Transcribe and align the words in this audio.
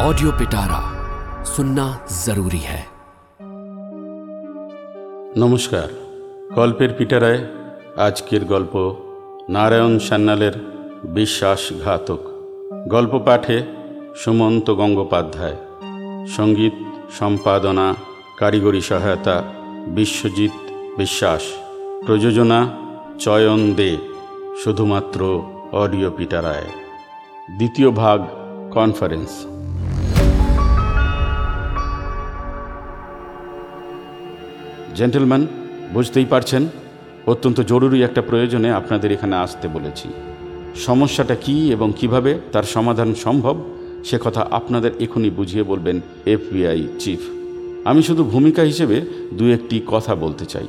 Audio 0.00 0.30
पिटारा 0.32 0.80
सुनना 1.44 1.86
जरूरी 2.24 2.62
है 2.70 2.82
নমস্কার 5.38 5.88
গল্পের 6.54 6.90
পিটারায় 6.98 7.40
আজকের 7.96 8.42
গল্প 8.44 8.74
নারায়ণ 9.48 9.94
সান্যালের 9.98 10.54
বিশ্বাসঘাতক 11.14 12.20
গল্প 12.88 13.12
পাঠে 13.18 13.56
সুমন্ত 14.16 14.66
গঙ্গোপাধ্যায় 14.70 15.58
সঙ্গীত 16.36 16.76
সম্পাদনা 17.18 17.86
কারিগরি 18.38 18.82
সহায়তা 18.82 19.36
বিশ্বজিৎ 19.88 20.54
বিশ্বাস 20.98 21.42
প্রযোজনা 22.06 22.60
চয়ন 23.18 23.60
দে 23.74 23.90
শুধুমাত্র 24.62 25.20
অডিও 25.72 26.10
পিটারায় 26.10 26.68
দ্বিতীয় 27.56 27.90
ভাগ 27.90 28.18
কনফারেন্স 28.70 29.32
জেন্টেলম্যান, 34.99 35.43
বুঝতেই 35.93 36.25
পারছেন, 36.25 36.63
অত্যন্ত 37.31 37.57
জরুরি 37.71 37.97
একটা 38.03 38.21
প্রয়োজনে 38.21 38.69
আপনাদের 38.71 39.09
এখানে 39.11 39.35
আসতে 39.35 39.67
বলেছি। 39.67 40.07
সমস্যাটা 40.87 41.35
কি 41.45 41.55
এবং 41.75 41.87
কীভাবে 41.99 42.31
তার 42.51 42.65
সমাধান 42.75 43.09
সম্ভব, 43.25 43.55
সে 44.07 44.17
কথা 44.25 44.41
আপনাদের 44.51 44.91
এখনই 44.99 45.29
বুঝিয়ে 45.29 45.63
বলবেন 45.63 45.97
এফবিআই 46.25 46.81
চিফ। 46.99 47.21
আমি 47.89 48.01
শুধু 48.03 48.23
ভূমিকা 48.23 48.63
হিসেবে 48.63 48.97
দু 49.37 49.43
একটি 49.57 49.75
কথা 49.87 50.13
বলতে 50.15 50.45
চাই। 50.45 50.67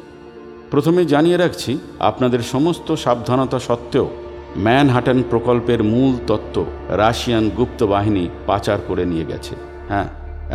প্রথমে 0.70 1.02
জানিয়ে 1.04 1.36
রাখছি, 1.36 1.72
আপনাদের 2.10 2.40
সমস্ত 2.54 2.88
সাবধানতা 3.04 3.58
সত্ত্বেও 3.58 4.06
ম্যানহাটন 4.56 5.18
প্রকল্পের 5.30 5.80
মূল 5.92 6.12
তত্ত্ব 6.26 6.56
রাশিয়ান 7.02 7.44
গুপ্ত 7.58 7.80
বাহিনী 7.94 8.24
পাচার 8.46 8.78
করে 8.88 9.04
নিয়ে 9.04 9.28
গেছে। 9.30 9.54
হ্যাঁ 9.88 10.08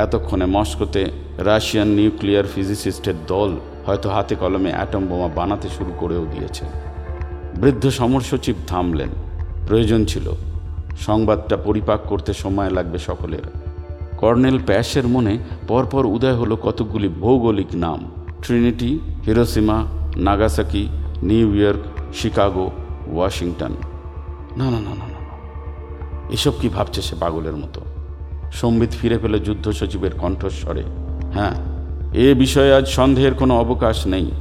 এতক্ষণে 0.04 0.46
মস্কোতে 0.46 1.04
রাশিয়ান 1.38 1.88
নিউক্লিয়ার 1.88 2.44
ফিজিসিস্টের 2.56 3.14
দল 3.28 3.58
হয়তো 3.86 4.10
হাতে 4.10 4.36
কলমে 4.36 4.72
অ্যাটম 4.72 5.06
বোমা 5.06 5.28
বানাতে 5.28 5.70
শুরু 5.70 5.94
করেও 6.00 6.26
দিয়েছে। 6.26 6.66
বৃদ্ধ 7.58 7.90
সমর 7.90 8.22
সচিব 8.22 8.56
থামলেন। 8.68 9.10
প্রয়োজন 9.68 10.06
ছিল। 10.06 10.32
সংবাদটা 11.00 11.58
পরিপাক 11.58 12.02
করতে 12.02 12.34
সময় 12.34 12.70
লাগবে 12.70 12.98
সকলের। 12.98 13.42
কর্নেল 14.18 14.60
প্যাশের 14.66 15.08
মনে 15.08 15.38
পরপর 15.68 16.06
উদয় 16.06 16.34
হলো 16.34 16.56
কতকগুলি 16.56 17.08
ভৌগোলিক 17.08 17.68
নাম। 17.74 18.12
Trinity, 18.42 19.00
Hiroshima, 19.26 19.86
Nagasaki, 20.18 20.88
New 21.24 21.56
York, 21.56 22.14
Chicago, 22.14 22.72
Washington. 23.14 23.72
না 24.58 24.64
না 24.64 24.72
না 24.72 24.80
না 24.80 24.96
না। 24.96 25.16
এসব 26.30 26.52
কি 26.62 26.70
ভাবছে 26.70 27.02
সে 27.02 27.16
পাগলের 27.20 27.56
মতো? 27.56 27.82
সম্বিত 28.54 28.90
ফিরে 28.90 29.18
পেল 29.18 29.40
যুদ্ধ 29.40 29.72
সচিবের 29.72 30.12
কণ্ঠস্বরে। 30.12 30.84
হ্যাঁ 31.36 31.56
এ 32.14 32.34
বিষয়ে 32.34 32.74
আজ 32.74 32.86
সন্দেহের 32.88 33.34
কোনো 33.34 33.60
অবকাশ 33.60 34.08
নেই। 34.08 34.32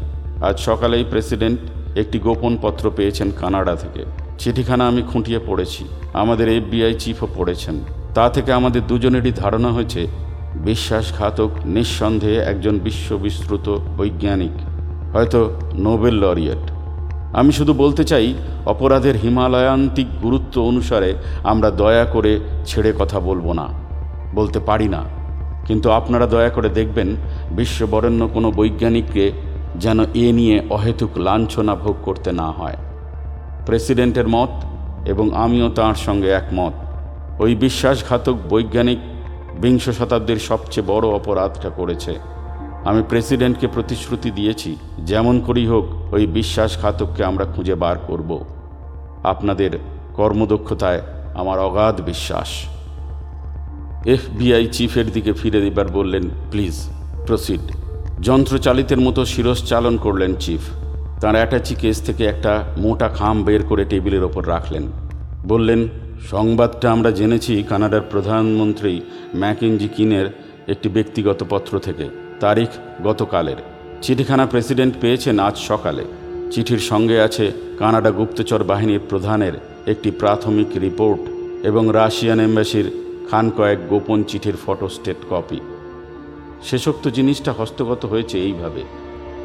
আজ 0.42 0.56
সকালেই 0.60 1.04
প্রেসিডেন্ট 1.10 1.60
একটি 1.98 2.18
গোপন 2.18 2.58
পত্র 2.62 2.90
পেয়েছেন 2.96 3.30
কানাডা 3.40 3.74
থেকে। 3.74 4.04
চিঠিখানা 4.38 4.86
আমি 4.88 5.02
খুঁটিয়ে 5.02 5.40
পড়েছি। 5.46 5.84
আমাদের 6.12 6.48
এফবিআই 6.48 6.94
চিফও 6.94 7.28
পড়েছেন। 7.36 7.74
তা 8.14 8.30
থেকে 8.30 8.52
আমাদের 8.52 8.82
দুজনেরই 8.86 9.32
ধারণা 9.32 9.68
হয়েছে, 9.68 10.06
বিশ্বাসঘাতক, 10.54 11.50
নিঃসন্দেহে 11.66 12.36
একজন 12.36 12.78
বিশ্ববিশ্রুত 12.78 13.76
বৈজ্ঞানিক, 13.96 14.54
হয়তো 15.12 15.40
নোবেল 15.74 16.14
লরিয়েট। 16.14 16.64
আমি 17.34 17.52
শুধু 17.52 17.72
বলতে 17.72 18.04
চাই, 18.04 18.34
অপরাধের 18.66 19.16
হিমালয়ান্তিক 19.16 20.06
গুরুত্ব 20.22 20.62
অনুসারে 20.62 21.14
আমরা 21.44 21.70
দয়া 21.70 22.04
করে 22.04 22.40
ছেড়ে 22.66 22.92
কথা 22.98 23.20
বলব 23.20 23.52
না, 23.52 23.66
বলতে 24.34 24.60
পারি 24.60 24.88
না। 24.88 25.23
কিন্তু 25.66 25.90
আপনারা 25.90 26.26
দয়া 26.26 26.48
করে 26.48 26.68
দেখবেন, 26.68 27.16
বিশ্ববরেণ্য 27.50 28.28
কোনো 28.34 28.52
বৈজ্ঞানিককে 28.52 29.32
যেন 29.76 30.00
এ 30.14 30.32
নিয়ে 30.32 30.62
অহেতুক 30.70 31.10
লাঞ্ছনা 31.18 31.74
ভোগ 31.74 31.96
করতে 32.02 32.32
না 32.32 32.50
হয়। 32.50 32.76
প্রেসিডেন্টের 33.66 34.28
মত 34.28 34.50
এবং 35.08 35.34
আমিও 35.34 35.68
তাঁর 35.68 35.94
সঙ্গে 35.94 36.30
একমত। 36.30 36.72
ওই 37.42 37.54
বিশ্বাসঘাতক 37.54 38.36
বৈজ্ঞানিক 38.50 38.98
বিংশ 39.60 39.88
শতাব্দীর 39.88 40.36
সবচেয়ে 40.36 40.86
বড় 40.86 41.08
অপরাধটা 41.08 41.70
করেছে। 41.70 42.18
আমি 42.84 43.02
প্রেসিডেন্টকে 43.08 43.66
প্রতিশ্রুতি 43.66 44.30
দিয়েছি, 44.30 44.76
যেমন 44.98 45.40
করেই 45.40 45.66
হোক 45.66 46.14
ওই 46.14 46.26
বিশ্বাসঘাতককে 46.26 47.24
আমরা 47.24 47.44
খুঁজে 47.44 47.74
বার 47.74 47.96
করব। 47.98 48.44
আপনাদের 49.24 49.70
কর্মদক্ষতায় 50.14 51.00
আমার 51.34 51.58
অগাধ 51.58 52.00
বিশ্বাস। 52.00 52.73
এফবিআই 54.06 54.66
চিফের 54.66 55.12
দিকে 55.12 55.32
ফিরে 55.32 55.66
এবার 55.66 55.88
বললেন, 55.88 56.22
প্লিজ, 56.50 56.88
প্রসিড। 57.26 57.60
যন্ত্রচালিতের 58.20 59.00
মতো 59.00 59.24
শিরস 59.24 59.68
চালন 59.68 59.96
করলেন 59.96 60.34
চিফ। 60.34 60.60
তার 61.20 61.34
অ্যাটাচি 61.34 61.74
কেস 61.74 62.02
থেকে 62.02 62.24
একটা 62.24 62.64
মোটা 62.78 63.08
খাম 63.08 63.44
বের 63.44 63.62
করে 63.62 63.84
টেবিলের 63.84 64.24
ওপর 64.24 64.48
রাখলেন। 64.48 64.82
বললেন, 65.46 65.88
সংবাদটা 66.30 66.92
আমরা 66.92 67.10
জেনেছি 67.10 67.62
কানাডার 67.62 68.00
প্রধানমন্ত্রী 68.00 69.00
ম্যাকিনজি 69.34 69.88
কিনের 69.88 70.26
একটি 70.68 70.88
ব্যক্তিগত 70.88 71.44
পত্র 71.50 71.78
থেকে, 71.78 72.08
তারিখ 72.40 72.68
গতকালের। 73.04 73.56
চিঠিখানা 74.02 74.46
প্রেসিডেন্ট 74.46 74.94
পেয়েছেন 75.00 75.38
আজ 75.38 75.56
সকালে। 75.56 76.04
চিঠির 76.50 76.78
সঙ্গে 76.78 77.20
আছে 77.20 77.52
কানাডা 77.78 78.10
গুপ্তচর 78.10 78.64
বাহিনীর 78.64 79.00
প্রধানের 79.08 79.52
একটি 79.86 80.10
প্রাথমিক 80.10 80.66
রিপোর্ট 80.80 81.20
এবং 81.66 81.90
রাশিয়ান 81.92 82.40
এম্বাসির 82.40 83.03
খান 83.30 83.50
কয়েক 83.50 83.88
গোপন 83.88 84.22
চিঠির 84.22 84.56
ফটোস্টেট 84.66 85.16
কপি। 85.30 85.60
শেষোক্ত 86.62 87.08
জিনিসটা 87.08 87.52
হস্তগত 87.52 88.06
হয়েছে 88.06 88.38
এইভাবে। 88.38 88.82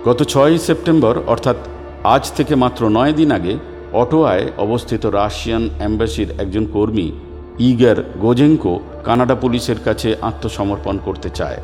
গত 0.06 0.24
ছয়ই 0.24 0.58
সেপ্টেম্বর, 0.58 1.20
অর্থাৎ 1.28 1.56
আজ 2.04 2.32
থেকে 2.32 2.56
মাত্র 2.56 2.90
নয় 2.90 3.14
দিন 3.14 3.32
আগে, 3.32 3.58
অটোয়ায় 3.94 4.46
অবস্থিত 4.58 5.06
রাশিয়ান 5.06 5.70
অ্যাম্বাসির 5.78 6.32
একজন 6.40 6.66
কর্মী, 6.66 7.12
ইগার 7.60 8.04
গোজেঙ্কো, 8.18 8.80
কানাডা 9.04 9.36
পুলিশের 9.36 9.80
কাছে 9.86 10.16
আত্মসমর্পণ 10.22 11.00
করতে 11.06 11.30
চায়। 11.30 11.58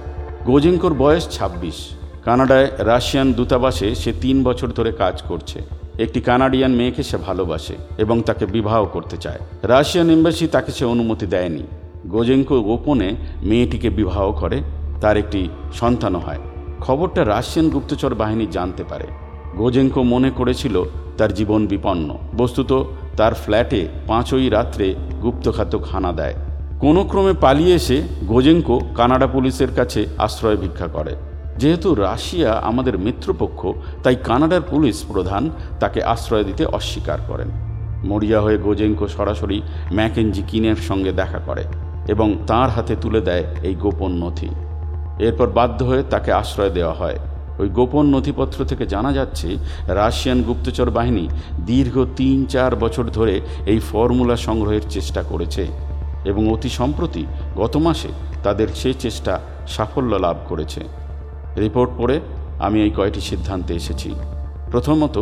গোজেঙ্কোর 0.46 0.94
বয়স 0.94 1.30
২৬ 1.30 1.76
কানাডায় 2.26 2.68
রাশিয়ান 2.78 3.34
দূতাবাসে 3.34 3.96
সে 3.96 4.14
তিন 4.22 4.44
বছর 4.44 4.68
ধরে 4.68 4.92
কাজ 4.92 5.22
করছে। 5.22 5.59
একটি 6.00 6.22
কানাডিয়ান 6.22 6.72
মেয়েকে 6.72 7.03
সে 7.03 7.18
ভালোবাসে 7.18 7.76
এবং 7.97 8.22
তাকে 8.22 8.46
বিবাহ 8.46 8.86
করতে 8.86 9.18
চায়। 9.18 9.40
রাশিয়ান 9.64 10.09
এম্বাসি 10.09 10.47
তাকে 10.47 10.72
সে 10.72 10.86
অনুমতি 10.86 11.26
দেয়নি। 11.26 11.64
গোজেঙ্কো 12.07 12.61
গোপনে 12.61 13.16
মেয়েটিকে 13.41 13.89
বিবাহ 13.89 14.31
করে, 14.31 14.61
তার 15.01 15.17
একটি 15.17 15.49
সন্তানও 15.73 16.19
হয়। 16.19 16.38
খবরটা 16.81 17.25
রাশিয়ান 17.25 17.69
গুপ্তচর 17.69 18.16
বাহিনী 18.16 18.47
জানতে 18.51 18.83
পারে। 18.83 19.03
গোজেঙ্কো 19.57 20.03
মনে 20.03 20.29
করেছিল 20.29 20.83
তার 21.17 21.33
জীবন 21.33 21.67
বিপন্ন। 21.67 22.17
বস্তুত 22.38 22.83
তার 23.17 23.33
ফ্ল্যাটে 23.33 23.88
পাঁচই 24.07 24.49
রাত্রে 24.49 24.95
গুপ্তঘাতক 25.21 25.83
হানা 25.83 26.11
দেয়। 26.11 26.33
কোনো 26.79 27.03
ক্রমে 27.03 27.33
পালিয়ে 27.33 27.75
এসে 27.75 28.03
গোজেঙ্কো 28.27 28.79
কানাডা 28.95 29.27
পুলিশের 29.27 29.67
কাছে 29.75 30.05
আশ্রয় 30.17 30.57
ভিক্ষা 30.57 30.87
করে। 30.87 31.16
যেহেতু 31.57 31.95
রাশিয়া 31.95 32.53
আমাদের 32.53 32.99
মিত্রপক্ষ, 32.99 33.67
তাই 34.03 34.16
কানাডার 34.23 34.61
পুলিশ 34.61 35.05
প্রধান 35.07 35.49
তাকে 35.79 36.03
আশ্রয় 36.03 36.43
দিতে 36.43 36.66
অস্বীকার 36.66 37.19
করেন। 37.27 37.47
মরিয়া 38.03 38.41
হয়ে 38.41 38.57
গোজেঙ্কো 38.57 39.07
সরাসরি 39.07 39.61
ম্যাকেনজি 39.93 40.43
কিনের 40.47 40.75
সঙ্গে 40.75 41.11
দেখা 41.11 41.39
করে। 41.39 41.63
এবং 42.07 42.38
তার 42.47 42.69
হাতে 42.69 42.95
তুলে 43.01 43.21
দেয় 43.21 43.45
এই 43.63 43.75
গোপন 43.75 44.11
নথি। 44.11 44.49
এরপর 45.19 45.47
বাধ্য 45.47 45.83
হয়ে 45.83 46.03
তাকে 46.03 46.31
আশ্রয় 46.31 46.69
দেওয়া 46.69 46.93
হয়। 46.93 47.19
ওই 47.59 47.69
গোপন 47.69 48.05
নথিপত্র 48.05 48.66
থেকে 48.66 48.85
জানা 48.85 49.13
যাচ্ছে, 49.13 49.57
রাশিয়ান 49.88 50.41
গুপ্তচর 50.41 50.89
বাহিনী 50.89 51.27
দীর্ঘ 51.66 52.05
তিন 52.16 52.45
চার 52.45 52.75
বছর 52.75 53.03
ধরে 53.03 53.41
এই 53.66 53.79
ফর্মুলা 53.79 54.35
সংগ্রহের 54.35 54.81
চেষ্টা 54.89 55.23
করেছে 55.23 55.67
এবং 56.25 56.49
অতি 56.51 56.69
সম্প্রতি 56.69 57.25
গত 57.57 57.78
মাসে 57.78 58.08
তাদের 58.43 58.67
সে 58.75 58.93
চেষ্টা 58.93 59.40
সাফল্য 59.67 60.16
লাভ 60.16 60.35
করেছে। 60.47 60.81
রিপোর্ট 61.58 61.91
পড়ে 61.97 62.19
আমি 62.59 62.81
এই 62.81 62.90
কয়টি 62.90 63.22
সিদ্ধান্তে 63.22 63.73
এসেছি। 63.73 64.16
প্রথমত, 64.72 65.17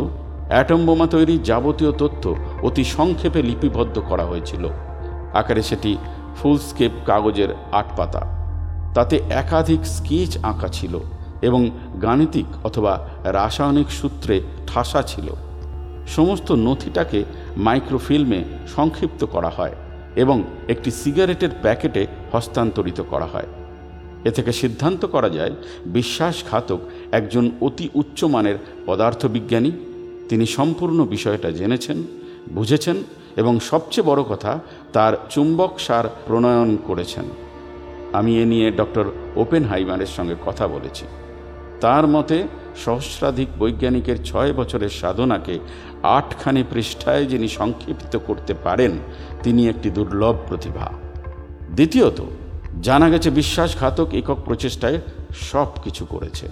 অ্যাটম 0.48 0.86
বোমা 0.86 1.06
তৈরির 1.06 1.42
যাবতীয় 1.42 1.92
তথ্য 1.92 2.36
অতি 2.62 2.84
সংক্ষেপে 2.84 3.42
লিপিবদ্ধ 3.42 4.02
করা 4.08 4.24
হয়েছিল। 4.24 4.68
আকারে 5.34 5.62
সেটি 5.62 5.96
ফুলস্কেপ 6.36 6.92
কাগজের 7.06 7.48
আট 7.72 7.86
পাতা 7.96 8.22
তাতে 8.94 9.16
একাধিক 9.16 9.86
স্কেচ 9.86 10.38
আঁকা 10.42 10.68
ছিল 10.68 11.00
এবং 11.42 11.70
গাণিতিক 12.02 12.44
অথবা 12.64 13.08
রাসায়নিক 13.24 13.90
সূত্রে 13.90 14.40
ঠাসা 14.66 15.02
ছিল। 15.02 15.28
সমস্ত 16.06 16.52
নথিটাকে 16.52 17.24
মাইক্রোফিল্মে 17.56 18.44
সংক্ষিপ্ত 18.76 19.24
করা 19.24 19.48
হয় 19.48 19.74
এবং 20.16 20.42
একটি 20.68 20.90
সিগারেটের 20.90 21.48
প্যাকেটে 21.62 22.06
হস্তান্তরিত 22.32 23.00
করা 23.00 23.26
হয়। 23.26 23.46
এ 24.24 24.30
থেকে 24.30 24.52
সিদ্ধান্ত 24.52 25.06
করা 25.06 25.28
যায়, 25.28 25.52
বিশ্বাসঘাতক 25.86 26.78
একজন 27.12 27.50
অতি 27.60 27.88
উচ্চমানের 27.94 28.54
পদার্থবিজ্ঞানী, 28.86 29.72
তিনি 30.28 30.46
সম্পূর্ণ 30.46 31.04
বিষয়টা 31.04 31.50
জেনেছেন, 31.50 32.02
বুঝেছেন 32.52 32.96
এবং 33.36 33.60
সবচেয়ে 33.60 34.06
বড় 34.06 34.22
কথা, 34.22 34.60
তার 34.92 35.12
চুম্বক 35.30 35.80
সার 35.80 36.04
প্রণয়ন 36.26 36.76
করেছেন। 36.84 37.24
আমি 38.12 38.42
এ 38.42 38.44
নিয়ে 38.44 38.70
ডক্টর 38.70 39.04
ওপেন 39.36 39.64
হাইমারের 39.64 40.06
সঙ্গে 40.06 40.34
কথা 40.46 40.68
বলেছি। 40.68 41.06
তার 41.80 42.06
মতে, 42.06 42.44
সহস্রাধিক 42.84 43.48
বৈজ্ঞানিকের 43.58 44.24
ছয় 44.24 44.52
বছরের 44.52 44.88
সাধনাকে 44.88 45.58
আটখানি 46.02 46.64
পৃষ্ঠায় 46.70 47.26
যিনি 47.26 47.48
সংক্ষিপ্ত 47.48 48.18
করতে 48.26 48.54
পারেন, 48.54 48.90
তিনি 49.42 49.68
একটি 49.68 49.90
দুর্লভ 49.90 50.36
প্রতিভা। 50.48 50.92
দ্বিতীয়ত, 51.70 52.20
জানা 52.82 53.10
গেছে 53.10 53.30
বিশ্বাসঘাতক 53.30 54.14
একক 54.14 54.38
প্রচেষ্টায় 54.44 55.00
সব 55.36 55.66
কিছু 55.84 56.04
করেছে। 56.04 56.48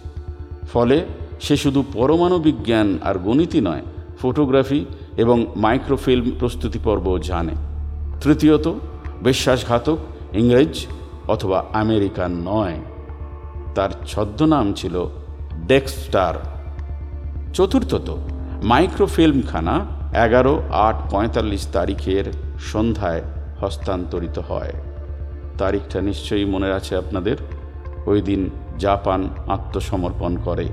ফলে, 0.72 1.04
সে 1.40 1.56
শুধু 1.56 1.84
পরমাণু 1.92 2.38
বিজ্ঞান 2.38 2.98
আর 3.02 3.18
গণিতই 3.18 3.60
নয়, 3.60 3.82
ফটোগ্রাফি 4.22 4.84
এবং 5.16 5.46
মাইক্রোফিল্ম 5.56 6.30
প্রস্তুতি 6.38 6.78
পর্বও 6.84 7.18
জানে। 7.18 7.52
তৃতীয়ত, 8.20 8.68
বিশ্বাসঘাতক, 9.22 9.98
ইংরেজ 10.32 10.86
অথবা 11.28 11.64
আমেরিকান 11.72 12.42
নয়। 12.44 12.76
তার 13.74 13.90
ছদ্মনাম 14.06 14.72
ছিল 14.72 15.06
ডেক্সটার। 15.66 16.34
চতুর্থত, 17.54 18.16
মাইক্রোফিল্মখানা 18.62 19.86
এগারো 20.24 20.62
আট 20.70 21.10
পঁয়তাল্লিশ 21.10 21.68
তারিখের 21.72 22.24
সন্ধ্যায় 22.58 23.22
হস্তান্তরিত 23.60 24.38
হয়। 24.38 24.72
তারিখটা 25.58 26.00
নিশ্চয়ই 26.00 26.44
মনে 26.44 26.72
আছে 26.72 26.96
আপনাদের? 26.96 27.36
ওই 28.06 28.22
দিন 28.22 28.50
জাপান 28.78 29.28
আত্মসমর্পণ 29.48 30.36
করে। 30.36 30.68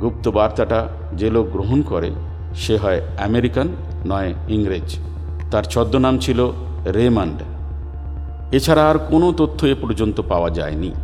গুপ্ত 0.00 0.28
বার্তাটা 0.28 0.88
যে 1.12 1.30
লোক 1.30 1.46
গ্রহণ 1.46 1.82
করে 1.82 2.10
সে 2.54 2.76
হয় 2.76 3.00
আমেরিকান, 3.18 3.68
নয় 4.06 4.34
ইংরেজ। 4.48 4.98
তার 5.50 5.64
ছদ্মনাম 5.64 6.18
ছিল 6.18 6.52
রেমান্ড। 6.86 7.42
এছাড়া 8.54 8.90
আর 8.90 8.98
কোনো 8.98 9.32
তথ্য 9.32 9.66
এ 9.66 9.74
পর্যন্ত 9.80 10.20
পাওয়া 10.20 10.50
যায়নি। 10.50 10.94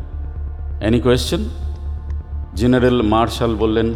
এনি 0.81 1.01
কোয়েশ্চেন 1.01 1.45
জেনারেল 2.55 3.03
মার্শাল 3.03 3.55
বললেন 3.55 3.95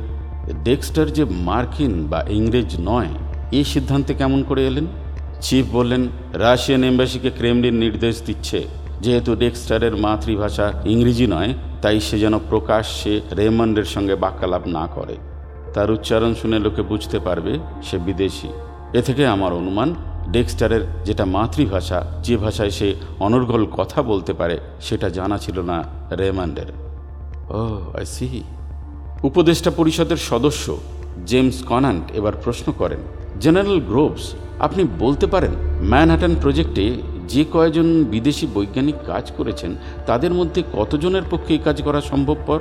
ডেক্সটার 0.65 1.13
যে 1.13 1.25
মার্কিন 1.31 2.07
বা 2.07 2.25
ইংরেজ 2.29 2.77
নয় 2.81 3.07
এই 3.53 3.65
সিদ্ধান্তে 3.65 4.15
কেমন 4.15 4.43
করে 4.43 4.67
এলেন? 4.67 4.87
চিফ 5.41 5.67
বললেন 5.73 6.09
রাশিয়ান 6.33 6.85
এম্বাসিকে 6.85 7.31
ক্রেমলিন 7.31 7.75
নির্দেশ 7.75 8.23
দিচ্ছে। 8.27 8.65
যেহেতু 9.01 9.35
ডেক্সটারের 9.35 9.97
মাতৃভাষা 9.97 10.73
ইংরেজি 10.85 11.27
নয়, 11.27 11.55
তাই 11.83 12.01
সে 12.01 12.19
যেন 12.19 12.39
প্রকাশ্যে 12.39 13.21
রেমন্ডের 13.33 13.85
সঙ্গে 13.85 14.15
বাক্যালাপ 14.15 14.67
না 14.67 14.87
করে। 14.87 15.17
তার 15.75 15.89
উচ্চারণ 15.91 16.33
শুনে 16.35 16.59
লোকে 16.59 16.83
বুঝতে 16.83 17.19
পারবে 17.19 17.53
সে 17.83 17.97
বিদেশি। 17.99 18.49
এ 18.99 19.01
থেকে 19.03 19.23
আমার 19.27 19.53
অনুমান, 19.53 19.89
ডেক্সটারের 20.35 20.83
যেটা 21.05 21.25
মাতৃভাষা, 21.37 21.99
যে 22.23 22.35
ভাষায় 22.37 22.71
সে 22.71 22.89
অনর্গল 23.27 23.63
কথা 23.79 23.99
বলতে 24.03 24.33
পারে, 24.33 24.57
সেটা 24.81 25.09
জানা 25.09 25.37
ছিল 25.39 25.57
না 25.71 25.77
রেমান্ডের। 26.13 26.71
ও 27.51 27.61
আই 27.99 28.07
সি 28.15 28.27
উপদেষ্টা 29.29 29.71
পরিষদের 29.71 30.21
সদস্য 30.31 30.67
জেমস 31.27 31.59
কনান্ট 31.71 32.05
এবার 32.11 32.35
প্রশ্ন 32.45 32.67
করেন, 32.73 33.01
জেনারেল 33.41 33.81
গ্রোভস, 33.81 34.25
আপনি 34.67 34.83
বলতে 34.99 35.27
পারেন 35.27 35.53
ম্যানহাটন 35.93 36.33
প্রজেক্টে 36.43 36.85
যে 37.33 37.43
কয়জন 37.53 37.89
বিদেশি 38.05 38.47
বৈজ্ঞানিক 38.55 38.97
কাজ 39.07 39.25
করেছেন, 39.39 39.71
তাদের 40.07 40.33
মধ্যে 40.35 40.61
কতজনের 40.73 41.25
পক্ষে 41.31 41.53
এই 41.55 41.63
কাজ 41.65 41.77
করা 41.83 42.01
সম্ভবপর? 42.01 42.59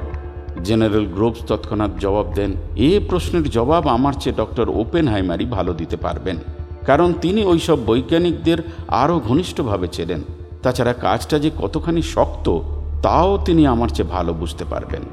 জেনারেল 0.64 1.06
গ্রোভস 1.06 1.42
তৎক্ষণাৎ 1.48 1.92
জবাব 2.00 2.28
দেন, 2.36 2.52
এ 2.76 3.00
প্রশ্নের 3.10 3.50
জবাব 3.50 3.88
আমার 3.88 4.14
চেয়ে 4.14 4.36
ডক্টর 4.36 4.70
ওপেন 4.70 5.08
হাইমারি 5.08 5.46
ভালো 5.46 5.74
দিতে 5.74 5.98
পারবেন। 5.98 6.38
কারণ 6.86 7.14
তিনি 7.22 7.46
ওইসব 7.46 7.78
বৈজ্ঞানিকদের 7.86 8.60
আরও 8.88 9.20
ঘনিষ্ঠভাবে 9.20 9.88
চেনেন। 9.88 10.22
তাছাড়া 10.64 10.94
কাজটা 10.94 11.40
যে 11.40 11.50
কতখানি 11.58 12.02
শক্ত, 12.02 12.60
তাও 13.02 13.38
তিনি 13.46 13.68
আমার 13.68 13.90
চেয়ে 13.90 14.10
ভালো 14.10 14.34
বুঝতে 14.34 14.66
পারবেন। 14.66 15.04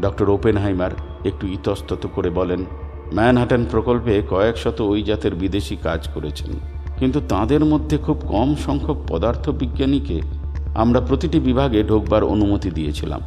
ডক্টর 0.00 0.30
ওপেনহাইমার 0.30 0.90
একটু 1.24 1.46
ইতস্তত 1.46 2.06
করে 2.14 2.30
বলেন, 2.30 2.64
ম্যানহাটন 3.14 3.64
প্রকল্পে 3.70 4.22
কয়েক 4.30 4.56
শত 4.58 4.80
ওই 4.80 5.02
জাতের 5.02 5.34
বিদেশি 5.34 5.76
কাজ 5.82 6.08
করেছেন, 6.14 6.50
কিন্তু 6.98 7.20
তাদের 7.28 7.64
মধ্যে 7.64 7.98
খুব 7.98 8.16
কম 8.28 8.54
সংখ্যক 8.66 8.98
পদার্থ 9.08 9.50
বিজ্ঞানীকে 9.50 10.20
আমরা 10.74 11.00
প্রতিটি 11.00 11.40
বিভাগে 11.40 11.82
ঢোকবার 11.82 12.24
অনুমতি 12.24 12.70
দিয়েছিলাম। 12.70 13.20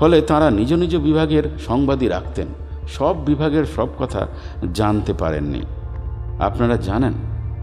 ফলে 0.00 0.20
তারা 0.20 0.50
নিজ 0.50 0.70
নিজ 0.74 0.96
বিভাগের 0.96 1.44
সংবাদই 1.66 2.08
রাখতেন। 2.08 2.46
সব 2.88 3.14
বিভাগের 3.24 3.64
সব 3.76 3.88
কথা 3.98 4.26
জানতে 4.74 5.12
পারেননি। 5.12 5.62
আপনারা 6.38 6.76
জানেন 6.76 7.14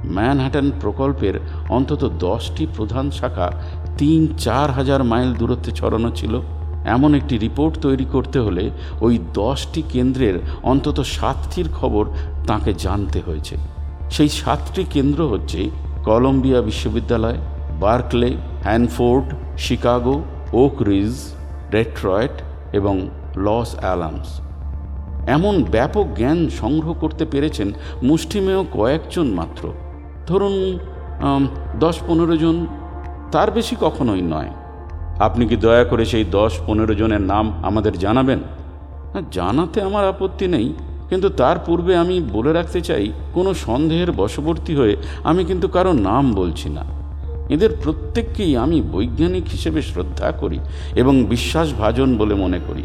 ম্যানহাটন 0.05 0.71
প্রকল্পের 0.81 1.35
অন্তত 1.69 2.11
দশটি 2.19 2.67
প্রধান 2.75 3.11
শাখা 3.11 3.51
তিন 3.97 4.27
চার 4.37 4.71
হাজার 4.71 5.03
মাইল 5.03 5.33
দূরত্বে 5.33 5.71
ছড়ানো 5.71 6.09
ছিল। 6.11 6.41
এমন 6.85 7.15
একটি 7.15 7.37
রিপোর্ট 7.37 7.73
তৈরি 7.81 8.05
করতে 8.05 8.39
হলে 8.39 8.69
ওই 9.01 9.19
দশটি 9.33 9.81
কেন্দ্রের 9.89 10.35
অন্তত 10.63 10.97
সাতটির 10.99 11.67
খবর 11.79 12.05
তাকে 12.47 12.73
জানতে 12.73 13.21
হয়েছে। 13.25 13.55
সেই 14.09 14.29
সাতটি 14.29 14.83
কেন্দ্র 14.83 15.27
হচ্ছে 15.27 15.69
কলম্বিয়া 16.03 16.61
বিশ্ববিদ্যালয়, 16.61 17.37
Berkeley, 17.79 18.37
Hanford, 18.63 19.25
Chicago, 19.57 20.23
Oak 20.53 20.81
Ridge 20.81 21.15
Detroit 21.73 22.35
এবং 22.79 22.95
লস 23.45 23.69
অ্যালামস। 23.81 24.29
এমন 25.35 25.55
ব্যাপক 25.75 26.05
জ্ঞান 26.19 26.39
সংগ্রহ 26.61 26.91
করতে 27.03 27.23
পেরেছেন 27.31 27.67
মুষ্টিমেয় 28.09 28.63
কয়েকজন 28.77 29.27
মাত্র। 29.39 29.63
ধরুন 30.29 30.55
দশ 31.83 31.95
পনেরো 32.07 32.35
জন, 32.43 32.55
তার 33.33 33.49
বেশি 33.57 33.75
কখনোই 33.85 34.23
নয়। 34.33 34.51
আপনি 35.27 35.43
কি 35.49 35.55
দয়া 35.65 35.85
করে 35.91 36.03
সেই 36.11 36.25
দশ 36.37 36.53
পনেরো 36.67 36.93
জনের 37.01 37.23
নাম 37.31 37.45
আমাদের 37.69 37.93
জানাবেন? 38.03 38.39
জানাতে 39.37 39.77
আমার 39.89 40.03
আপত্তি 40.13 40.45
নেই, 40.55 40.67
কিন্তু 41.09 41.27
তার 41.39 41.57
পূর্বে 41.65 41.93
আমি 42.03 42.15
বলে 42.35 42.51
রাখতে 42.53 42.79
চাই, 42.89 43.05
কোনো 43.35 43.51
সন্দেহের 43.65 44.11
বশবর্তী 44.21 44.73
হয়ে 44.79 44.95
আমি 45.29 45.41
কিন্তু 45.49 45.67
কারও 45.75 45.93
নাম 46.09 46.23
বলছি 46.39 46.67
না। 46.77 46.83
এদের 47.53 47.71
প্রত্যেককেই 47.83 48.53
আমি 48.57 48.77
বৈজ্ঞানিক 48.91 49.45
হিসেবে 49.51 49.81
শ্রদ্ধা 49.81 50.29
করি 50.31 50.59
এবং 50.95 51.13
বিশ্বাসভাজন 51.25 52.09
বলে 52.17 52.35
মনে 52.35 52.59
করি। 52.67 52.83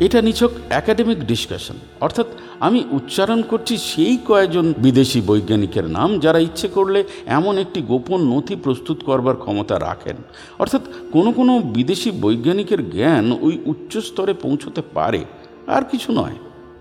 এটা 0.00 0.18
নিছক 0.22 0.52
একাডেমিক 0.70 1.18
ডিসকাশন 1.26 1.76
অর্থাৎ 2.00 2.26
আমি 2.60 2.80
উচ্চারণ 2.90 3.40
করছি 3.42 3.74
সেই 3.76 4.14
কয়েকজন 4.28 4.66
বিদেশি 4.78 5.20
বৈজ্ঞানিকের 5.26 5.86
নাম 5.88 6.10
যারা 6.18 6.38
ইচ্ছে 6.38 6.68
করলে 6.68 7.00
এমন 7.26 7.54
একটি 7.58 7.80
গোপন 7.80 8.20
নথি 8.32 8.54
প্রস্তুত 8.56 8.98
করবার 9.06 9.36
ক্ষমতা 9.36 9.76
রাখেন। 9.80 10.16
অর্থাৎ 10.58 10.82
কোনো 11.12 11.30
কোনো 11.32 11.52
বিদেশি 11.76 12.10
বৈজ্ঞানিকের 12.20 12.82
জ্ঞান 12.90 13.24
ওই 13.40 13.54
উচ্চ 13.66 13.92
স্তরে 14.08 14.34
পৌঁছতে 14.34 14.82
পারে, 14.94 15.20
আর 15.66 15.82
কিছু 15.84 16.10
নয়। 16.12 16.36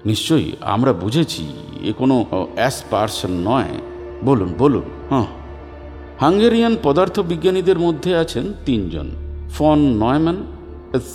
নিশ্চয়ই 0.05 0.51
আমরা 0.61 0.91
বুঝেছি, 0.93 1.43
এ 1.83 1.91
কোনো 1.97 2.15
অ্যাসপার্সন 2.55 3.33
নয়। 3.45 3.73
বলুন 4.23 4.49
বলুন। 4.57 4.85
হ্যাঁ। 5.09 5.29
হাঙ্গেরিয়ান 6.23 6.77
পদার্থবিজ্ঞানীদের 6.83 7.79
মধ্যে 7.79 8.17
আছেন 8.17 8.53
তিনজন, 8.65 9.07
ফন 9.49 9.79
নয়ম্যান, 9.79 10.37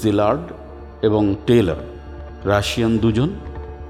জিলার্ড 0.03 0.47
এবং 1.03 1.35
টেলর 1.47 1.81
রাশিয়ান 2.45 2.99
দুজন, 2.99 3.31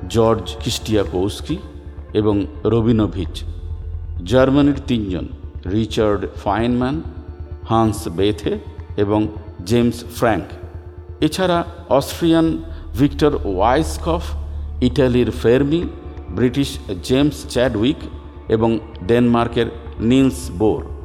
জর্জ 0.08 0.56
খ্রিস্টিয়াকোস্কি 0.62 1.58
এবং 2.14 2.46
রবিনোভিচ। 2.64 3.34
জার্মানির 4.24 4.78
তিনজন, 4.86 5.26
রিচার্ড 5.66 6.26
ফাইনম্যান, 6.44 7.02
হান্স 7.68 8.08
বেথে 8.08 8.58
এবং 8.96 9.28
জেমস 9.66 10.04
ফ্র্যাঙ্ক। 10.16 10.46
এছাড়া 11.20 11.64
অস্ট্রিয়ান 11.88 12.46
ভিক্টর 12.98 13.32
ওয়াইসকফ, 13.44 14.24
ইটালির 14.80 15.30
ফেরমি, 15.30 15.82
ব্রিটিশ 16.30 16.78
জেমস 17.02 17.46
চ্যাডউইক 17.48 17.96
এবং 18.48 18.78
ডেনমার্কের 19.06 19.66
নিলস 20.00 20.50
বোর। 20.50 20.99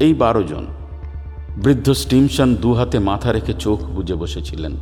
এই 0.00 0.14
বারো 0.14 0.42
জন 0.42 0.64
বৃদ্ধ 1.56 1.90
স্টিমসন 1.92 2.54
দু 2.54 2.72
হাতে 2.72 2.98
মাথা 2.98 3.32
রেখে 3.32 3.52
চোখ 3.52 3.78
বুজে 3.82 4.14
বসেছিলেন। 4.14 4.72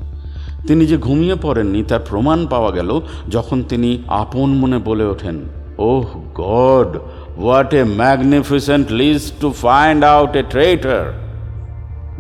তিনি 0.66 0.87
যে 0.87 0.96
ঘুমিয়ে 0.96 1.34
পড়েননি, 1.34 1.82
তার 1.82 2.02
প্রমাণ 2.10 2.46
পাওয়া 2.46 2.70
গেল 2.70 3.00
যখন 3.28 3.62
তিনি 3.62 3.90
আপন 4.08 4.48
মনে 4.50 4.78
বলে 4.78 5.04
ওঠেন, 5.04 5.37
ওহ 5.78 6.06
God, 6.34 6.90
what 7.38 7.75
a 7.75 7.84
magnificent 7.84 8.92
list 8.92 9.40
to 9.40 9.50
find 9.50 10.04
out 10.04 10.37
a 10.37 10.42
traitor 10.50 11.04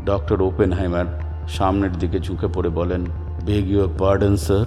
doctor 0.06 0.42
Oppenheimer 0.72 1.06
সামনের 1.48 1.92
দিকে 1.92 2.18
ঝুঁকে 2.20 2.48
পড়ে 2.54 2.68
বলেন, 2.68 3.02
বেগ 3.46 3.70
ইউর 3.70 3.88
পার্ডন, 3.98 4.36
স্যার। 4.36 4.66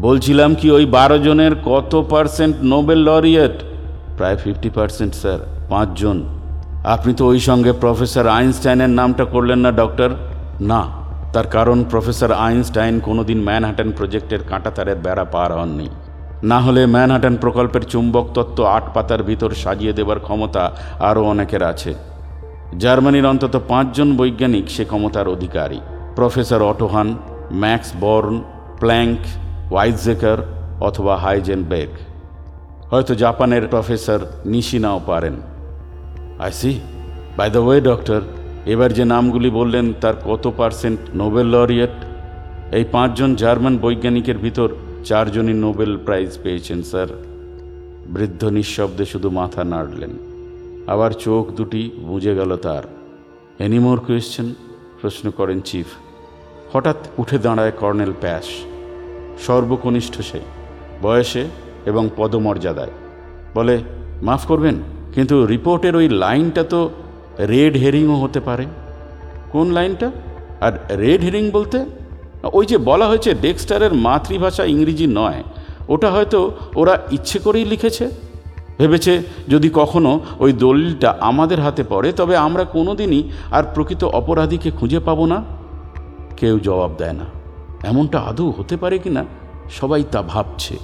বলছিলাম 0.00 0.54
কি 0.54 0.70
ওই 0.70 0.86
বারো 0.86 1.18
জনের 1.18 1.54
কত 1.64 1.92
পার্সেন্ট 2.10 2.56
নোবেল 2.62 2.98
লরিয়েট? 2.98 3.56
প্রায় 4.16 4.36
ফিফটি 4.36 4.70
পার্সেন্ট, 4.70 5.14
স্যার, 5.14 5.38
পাঁচজন। 5.68 6.18
আপনি 6.84 7.14
তো 7.14 7.26
ওই 7.26 7.40
সঙ্গে 7.40 7.72
প্রফেসর 7.72 8.26
আইনস্টাইনের 8.26 8.88
নামটা 8.88 9.24
করলেন 9.24 9.58
না, 9.58 9.70
ডক্টর? 9.70 10.10
না, 10.60 10.86
তার 11.32 11.46
কারণ 11.46 11.84
প্রফেসর 11.84 12.32
আইনস্টাইন 12.32 13.00
কোনোদিন 13.00 13.42
ম্যানহাটন 13.42 13.92
প্রজেক্টের 13.92 14.38
কাঁটাতারের 14.48 14.96
বেড়া 14.96 15.24
পার 15.24 15.52
হননি। 15.52 15.88
না 16.42 16.60
হলে 16.60 16.86
ম্যানহাটন 16.86 17.36
প্রকল্পের 17.36 17.82
চুম্বক 17.82 18.26
তত্ত্ব 18.34 18.64
আট 18.64 18.94
পাতার 18.94 19.22
ভিতর 19.22 19.50
সাজিয়ে 19.50 19.92
দেবার 19.92 20.20
ক্ষমতা 20.20 20.72
আরও 21.00 21.24
অনেকের 21.24 21.62
আছে। 21.62 21.94
জার্মানির 22.78 23.26
অন্তত 23.26 23.60
পাঁচজন 23.68 24.16
বৈজ্ঞানিক 24.16 24.70
সে 24.70 24.84
ক্ষমতার 24.84 25.28
অধিকারী। 25.28 25.80
Professor 26.16 26.62
Otto Hahn, 26.62 27.16
Max 27.52 27.92
Born, 28.00 28.42
Planck, 28.78 29.18
Weizsacker 29.72 30.38
অথবা 30.80 31.16
হাইজেনবেগ 31.16 31.88
হয়তো 32.90 33.14
জাপানের 33.14 33.68
প্রফেসর 33.68 34.20
নিশিনাও 34.46 35.00
পারেন। 35.06 35.51
I 36.42 36.52
see 36.52 36.80
by 37.36 37.50
the 37.50 37.58
way 37.58 37.80
doctor 37.80 38.20
এবার 38.66 38.92
যে 38.92 39.04
নামগুলি 39.04 39.50
বললেন, 39.50 39.92
তার 40.00 40.14
কত 40.24 40.52
পার্সেন্ট 40.56 41.00
নোবেল 41.14 41.46
লরিয়েট? 41.46 41.90
এই 42.74 42.84
পাঁচজন 42.92 43.34
জার্মান 43.34 43.78
বৈজ্ঞানিকের 43.78 44.38
ভিতর 44.38 44.68
চারজনই 45.04 45.52
নোবেল 45.52 45.96
প্রাইজ 45.96 46.38
পেয়েছেন, 46.42 46.82
স্যার। 46.82 47.06
বৃদ্ধ 48.06 48.44
নিঃশব্দে 48.44 49.04
শুধু 49.04 49.30
মাথা 49.30 49.64
নাড়লেন। 49.64 50.10
আবার 50.86 51.10
চোখ 51.10 51.50
দুটি 51.50 51.90
বুঝে 51.98 52.34
গেল 52.34 52.56
তার। 52.56 52.82
এনিমোর 53.58 54.00
কোয়েশ্চেন 54.00 54.54
প্রশ্ন 55.00 55.30
করেন 55.30 55.60
চিফ। 55.60 55.86
হঠাৎ 56.72 56.96
উঠে 57.18 57.38
দাঁড়ায় 57.38 57.70
কর্নেল 57.70 58.12
প্যাশ। 58.20 58.44
সর্বকনিষ্ঠ 59.46 60.20
সে। 60.20 60.40
বয়সে 61.02 61.44
এবং 61.86 62.08
পদমর্যাদায়। 62.16 62.90
বলে, 63.54 63.78
মাফ 64.22 64.46
করবেন 64.46 64.74
কিন্তু 65.14 65.46
রিপোর্টের 65.46 65.96
ওই 65.96 66.08
লাইনটা 66.08 66.62
তো 66.64 66.90
রেড 67.38 67.76
হেরিংও 67.76 68.16
হতে 68.20 68.40
পারে। 68.40 68.66
কোন 69.52 69.70
লাইনটা? 69.70 70.10
আর 70.60 70.72
রেড 70.90 71.20
হেরিং 71.22 71.50
বলতে 71.50 71.84
ওই 72.52 72.66
যে 72.66 72.76
বলা 72.78 73.06
হয়েছে 73.08 73.34
ডেক্সটারের 73.34 73.92
মাতৃভাষা 73.94 74.64
ইংরেজি 74.64 75.06
নয়, 75.06 75.42
ওটা 75.88 76.10
হয়তো 76.10 76.38
ওরা 76.76 76.98
ইচ্ছে 77.10 77.38
করেই 77.38 77.64
লিখেছে। 77.64 78.10
ভেবেছে 78.78 79.22
যদি 79.48 79.70
কখনো 79.74 80.20
ওই 80.38 80.52
দলিলটা 80.52 81.16
আমাদের 81.20 81.60
হাতে 81.60 81.82
পড়ে, 81.88 82.12
তবে 82.12 82.36
আমরা 82.36 82.64
কোনোদিনই 82.64 83.22
আর 83.50 83.64
প্রকৃত 83.74 84.04
অপরাধীকে 84.04 84.70
খুঁজে 84.70 85.00
পাবো 85.00 85.26
না। 85.26 85.44
কেউ 86.36 86.58
জবাব 86.58 86.90
দেয় 86.98 87.12
না। 87.12 87.26
এমনটা 87.84 88.18
আদৌ 88.20 88.50
হতে 88.50 88.76
পারে 88.76 88.98
কি 88.98 89.10
না 89.10 89.24
সবাই 89.70 90.02
তা 90.10 90.22
ভাবছে। 90.22 90.74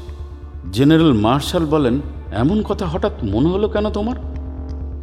জেনারেল 0.72 1.12
মার্শাল 1.12 1.64
বলেন 1.66 2.00
এমন 2.32 2.62
কথা 2.62 2.86
হঠাৎ 2.86 3.12
মনে 3.22 3.48
হলো 3.48 3.68
কেন 3.68 3.90
তোমার? 3.90 4.16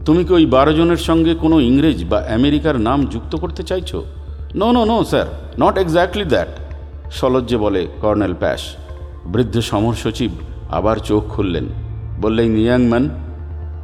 তুমি 0.05 0.23
কি 0.23 0.33
ওই 0.33 0.45
বারো 0.45 0.73
জনের 0.73 0.97
সঙ্গে 0.97 1.35
কোনো 1.35 1.59
ইংরেজ 1.59 2.05
বা 2.09 2.19
আমেরিকার 2.33 2.79
নাম 2.79 3.05
যুক্ত 3.05 3.35
করতে 3.35 3.63
চাইছো? 3.63 4.03
No 4.55 4.71
no 4.71 4.85
no 4.85 5.03
sir 5.03 5.25
not 5.59 5.77
exactly 5.77 6.25
that 6.25 6.47
সলজ্জে 7.11 7.57
বলে 7.57 7.87
কর্নেল 8.01 8.33
প্যাশ। 8.33 8.61
বৃদ্ধ 9.25 9.59
সমর 9.59 9.93
সচিব 9.93 10.31
আবার 10.69 10.97
চোখ 10.97 11.23
খুললেন, 11.27 11.65
বললেন 12.21 12.57
ইয়াংম্যান 12.57 13.09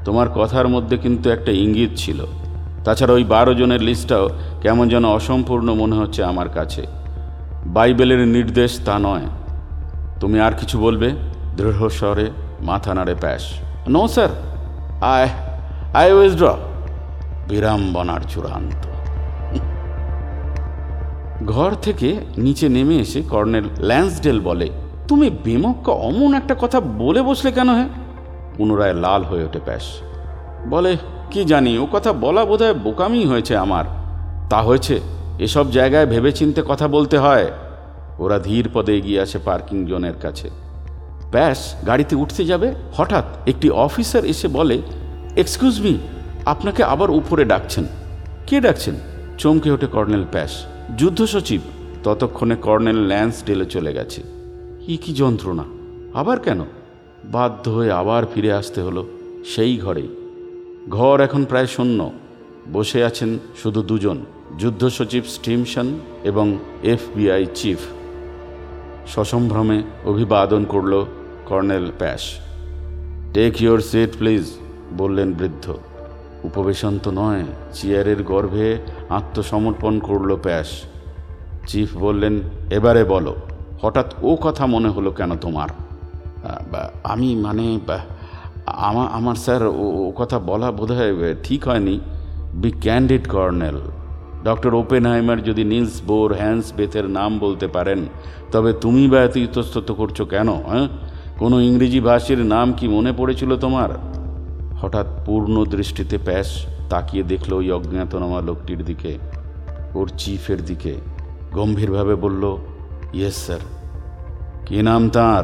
তোমার 0.06 0.28
কথার 0.36 0.68
মধ্যে 0.68 0.98
কিন্তু 0.98 1.30
একটা 1.30 1.52
ইঙ্গিত 1.52 1.90
ছিল। 1.96 2.26
তাছাড়া 2.84 3.14
ওই 3.14 3.24
বারো 3.24 3.54
জনের 3.54 3.82
লিস্টটাও 3.82 4.30
কেমন 4.62 4.90
যেন 4.90 5.06
অসম্পূর্ণ 5.06 5.74
মনে 5.74 5.96
হচ্ছে 5.96 6.24
আমার 6.24 6.50
কাছে। 6.50 6.84
বাইবেলের 7.66 8.28
নির্দেশ 8.28 8.80
তা 8.86 9.00
নয়। 9.00 9.26
তুমি 10.20 10.40
আর 10.40 10.52
কিছু 10.52 10.80
বলবে? 10.80 11.12
দৃঢ় 11.58 11.90
স্বরে 11.90 12.28
মাথা 12.63 12.91
নাড়ে 12.94 13.15
Pash. 13.24 13.44
No 13.96 14.03
sir 14.08 14.32
I 15.13 15.25
I 16.00 16.08
withdraw 16.18 16.46
বিড়ম্বনার 17.48 18.24
চূড়ান্ত। 18.32 18.82
ঘর 21.53 21.72
থেকে 21.86 22.10
নিচে 22.38 22.68
নেমে 22.70 22.96
এসে 22.96 23.20
কর্নেল 23.32 23.65
ল্যান্সডেল 23.80 24.38
বলে, 24.39 24.68
তুমি 25.08 25.27
বেমক্কা 25.46 25.91
অমন 26.08 26.32
একটা 26.34 26.56
কথা 26.62 26.80
বলে 27.01 27.22
বসলে 27.22 27.50
কেন 27.51 27.70
হ্যাঁ 27.70 27.89
পুনরায় 28.58 28.96
লাল 29.03 29.22
হয়ে 29.24 29.44
ওঠে 29.46 29.62
প্যাস 29.65 29.86
বলে, 30.70 30.91
কি 31.32 31.41
জানি, 31.46 31.72
ও 31.77 31.86
কথা 31.91 32.12
বলা 32.13 32.44
বোধহয় 32.46 32.75
বোকামি 32.86 33.22
হয়েছে 33.25 33.53
আমার। 33.58 33.86
তা 34.50 34.60
হয়েছে, 34.62 34.96
এসব 35.39 35.65
জায়গায় 35.72 36.06
ভেবেচিন্তে 36.06 36.62
কথা 36.68 36.88
বলতে 36.88 37.18
হয়। 37.18 37.48
ওরা 38.20 38.38
ধীর 38.39 38.65
পদে 38.74 38.94
এগিয়ে 38.98 39.20
আসে 39.22 39.38
পার্কিং 39.48 39.77
জোনের 39.86 40.18
কাছে। 40.22 40.50
ব্যাস, 41.32 41.76
গাড়িতে 41.88 42.16
উঠতে 42.16 42.46
যাবে। 42.46 42.76
হঠাৎ 42.94 43.26
একটি 43.48 43.70
অফিসার 43.70 44.26
এসে 44.26 44.48
বলে, 44.48 44.82
এক্সকিউজ 45.38 45.82
মি, 45.82 45.98
আপনাকে 46.46 46.84
আবার 46.84 47.12
উপরে 47.12 47.46
ডাকছেন। 47.46 47.86
কে 48.48 48.62
ডাকছেন? 48.62 48.96
চমকে 49.38 49.72
ওঠে 49.72 49.88
কর্নেল 49.88 50.26
প্যাস 50.32 50.66
যুদ্ধ 50.98 51.26
সচিব। 51.26 51.62
ততক্ষণে 52.04 52.56
কর্নেল 52.56 52.96
ল্যান্স 52.96 53.44
ডেলে 53.46 53.66
চলে 53.66 53.94
গেছে। 53.94 54.22
কি 54.86 54.98
কি 54.98 55.14
যন্ত্রণা? 55.14 55.64
আবার 56.14 56.40
কেন? 56.40 56.60
বাধ্য 57.26 57.70
হয়ে 57.70 57.92
আবার 57.92 58.26
ফিরে 58.34 58.54
আসতে 58.54 58.82
হলো 58.82 59.08
সেই 59.46 59.78
ঘরেই। 59.78 60.08
ঘর 60.90 61.22
এখন 61.22 61.46
প্রায় 61.46 61.68
শূন্য। 61.68 62.12
বসে 62.74 63.04
আছেন 63.04 63.40
শুধু 63.64 63.82
দুজন, 63.82 64.26
যুদ্ধ 64.60 64.88
সচিব 64.88 65.24
স্টিমসন 65.28 66.00
এবং 66.24 66.58
এফবিআই 66.84 67.46
চিফ। 67.56 67.80
সসম্ভ্রমে 69.08 69.84
অভিবাদন 70.06 70.66
করল 70.66 71.06
colonel 71.46 71.86
Pash. 72.00 72.22
Take 73.34 73.54
your 73.62 73.80
seat 73.90 74.12
please 74.18 74.44
বললেন 74.98 75.30
বৃদ্ধ। 75.34 75.66
উপবেশন 76.44 76.94
তো 77.04 77.10
নয়, 77.12 77.44
চেয়ারের 77.74 78.20
গর্ভে 78.24 78.70
আত্মসমর্পণ 79.18 79.94
করল 80.00 80.30
প্যাশ। 80.46 80.70
চিফ 81.68 81.90
বললেন, 81.98 82.36
এবারে 82.72 83.04
বলো, 83.04 83.34
হঠাৎ 83.82 84.10
ও 84.22 84.32
কথা 84.42 84.64
মনে 84.66 84.90
হলো 84.90 85.10
কেন 85.12 85.32
তোমার? 85.36 85.70
আমি 87.04 87.30
মানে 87.36 87.66
আমার 89.18 89.38
স্যার, 89.46 89.62
ও 89.84 90.12
কথা 90.16 90.38
বলা 90.50 90.70
বোধহয় 90.72 91.14
ঠিক 91.44 91.62
হয়নি। 91.68 91.96
Be 92.62 92.70
candid 92.86 93.24
colonel. 93.30 93.78
Doctor 94.44 94.72
Oppen 94.74 94.82
Oppenheimer 94.82 95.40
যদি 95.44 95.64
নিলস 95.64 95.96
বোর 96.08 96.30
হ্যান্স 96.34 96.66
বেথের 96.78 97.06
নাম 97.18 97.32
বলতে 97.40 97.68
পারেন, 97.76 98.00
তবে 98.52 98.72
তুমি 98.84 99.04
বা 99.12 99.20
এত 99.28 99.36
ইতস্তত 99.38 99.90
করছ 99.92 100.18
কেন 100.34 100.50
হ্যাঁ? 100.70 100.88
কোনো 101.42 101.62
ইংরেজি 101.62 102.00
ভাষীর 102.00 102.38
নাম 102.38 102.74
কি 102.74 102.88
মনে 102.88 103.14
পড়েছিল 103.18 103.58
তোমার? 103.58 103.90
হঠাৎ 104.82 105.06
পূর্ণ 105.26 105.66
দৃষ্টিতে 105.66 106.18
প্যাস 106.18 106.66
তাকিয়ে 106.90 107.24
দেখল 107.24 107.54
ওই 107.54 107.72
অজ্ঞাতনামা 107.72 108.42
লোকটির 108.42 108.86
দিকে, 108.86 109.18
ওর 109.96 110.12
চিফের 110.18 110.66
দিকে। 110.66 110.96
গম্ভীরভাবে 111.52 112.16
বলল, 112.16 112.58
ইয়েস, 113.14 113.36
স্যার। 113.36 113.60
কি 114.66 114.82
নাম 114.82 115.10
তার? 115.10 115.44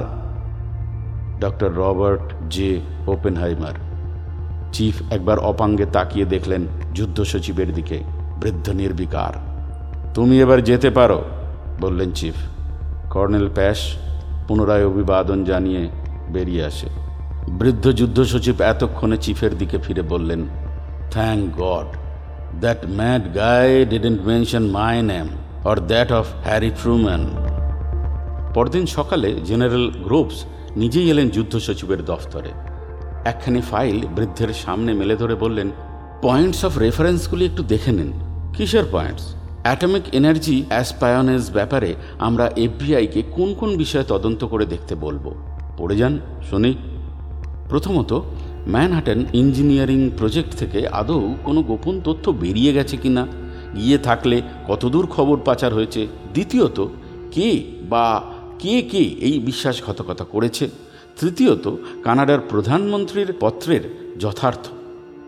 Doctor 1.40 1.74
Robert 1.74 2.34
J 2.50 2.80
Oppenheimer. 3.08 3.74
Chief 4.74 4.96
একবার 5.12 5.40
অপাঙ্গে 5.40 5.86
তাকিয়ে 5.86 6.26
দেখলেন 6.26 6.68
যুদ্ধ 6.94 7.24
সচিবের 7.24 7.74
দিকে, 7.74 8.04
বৃদ্ধ 8.42 8.70
নির্বিকার। 8.70 9.34
তুমি 10.14 10.42
এবার 10.42 10.64
যেতে 10.64 10.90
পারো, 10.90 11.24
বললেন 11.82 12.12
চিফ। 12.12 12.36
কর্নেল 13.10 13.50
প্যাশ 13.56 13.96
পুনরায় 14.48 14.86
অভিবাদন 14.86 15.44
জানিয়ে 15.44 15.90
বেরিয়ে 16.30 16.64
আসে। 16.66 16.88
বৃদ্ধ 17.50 17.86
যুদ্ধ 17.92 18.24
সচিব 18.24 18.62
এতক্ষণে 18.62 19.18
চিফের 19.18 19.58
দিকে 19.58 19.78
ফিরে 19.78 20.02
বললেন 20.02 20.42
thank 21.12 21.44
God 21.62 21.90
that 22.60 22.82
mad 22.90 23.36
guy 23.36 23.86
didn't 23.86 24.22
mention 24.22 24.64
my 24.70 25.02
name 25.02 25.28
or 25.66 25.78
that 25.80 26.12
of 26.12 26.26
Harry 26.44 26.72
Truman 26.82 27.24
পরদিন 28.54 28.86
সকালে 28.86 29.30
জেনারেল 29.46 29.92
গ্রোভস 30.04 30.46
নিজেই 30.76 31.10
এলেন 31.10 31.30
যুদ্ধ 31.30 31.54
সচিবের 31.58 32.06
দফতরে। 32.06 32.52
একখানি 33.26 33.62
ফাইল 33.62 33.98
বৃদ্ধের 34.16 34.52
সামনে 34.54 34.94
মেলে 34.94 35.16
ধরে 35.16 35.36
বললেন 35.36 35.68
পয়েন্টস 36.22 36.66
অফ 36.66 36.78
রেফারেন্সগুলি 36.78 37.46
একটু 37.46 37.64
দেখে 37.64 37.92
নিন। 37.92 38.12
কিসের 38.56 38.86
পয়েন্টস 38.92 39.26
অ্যাটমিক 39.68 40.04
এনার্জি 40.12 40.64
অ্যাসপায়নেস 40.68 41.52
ব্যাপারে 41.52 41.96
আমরা 42.20 42.48
এফবিআইকে 42.48 43.24
কোন 43.32 43.54
কোন 43.54 43.78
বিষয়ে 43.78 44.04
তদন্ত 44.08 44.44
করে 44.44 44.66
দেখতে 44.66 44.96
বলব? 44.96 45.36
পড়ে 45.78 45.98
যান, 45.98 46.20
শুনি। 46.50 46.74
প্রথমত, 47.70 48.22
ম্যানহাটন 48.68 49.26
ইঞ্জিনিয়ারিং 49.34 50.10
প্রজেক্ট 50.18 50.56
থেকে 50.56 50.88
আদৌ 50.88 51.34
কোনো 51.44 51.62
গোপন 51.62 52.02
তথ্য 52.04 52.32
বেরিয়ে 52.32 52.74
গেছে 52.74 52.98
কিনা? 52.98 53.28
গিয়ে 53.76 53.98
থাকলে 53.98 54.42
কতদূর 54.68 55.08
খবর 55.08 55.40
পাচার 55.46 55.74
হয়েছে? 55.74 56.08
দ্বিতীয়ত, 56.34 56.88
কে 57.32 57.64
বা 57.90 58.22
কে 58.60 58.82
কে 58.82 58.98
এই 58.98 59.40
বিশ্বাসঘাতকতা 59.40 60.24
করেছে? 60.24 60.70
তৃতীয়ত, 61.20 61.76
কানাডার 62.04 62.40
প্রধানমন্ত্রীর 62.40 63.34
পত্রের 63.40 64.16
যথার্থ। 64.20 64.68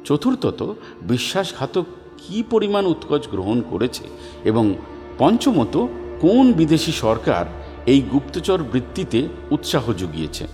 চতুর্থত, 0.06 0.76
বিশ্বাসঘাতক 1.02 1.86
কী 2.28 2.44
পরিমাণ 2.50 2.86
উৎকোচ 2.86 3.28
গ্রহণ 3.28 3.62
করেছে 3.70 4.04
এবং 4.44 4.74
পঞ্চমত, 5.18 5.88
কোন 6.22 6.54
বিদেশি 6.54 6.92
সরকার 6.92 7.46
এই 7.86 8.02
গুপ্তচর 8.02 8.64
বৃত্তিতে 8.72 9.28
উৎসাহ 9.52 9.94
জুগিয়েছে? 9.94 10.48